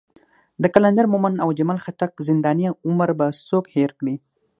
د 0.61 0.63
قلندر 0.73 1.05
مومند 1.13 1.35
او 1.43 1.47
اجمل 1.53 1.77
خټک 1.85 2.11
زنداني 2.27 2.65
عمر 2.87 3.09
به 3.19 3.27
څوک 3.47 3.65
هېر 3.75 3.91
کړي. 3.99 4.15